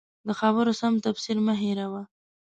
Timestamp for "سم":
0.81-0.93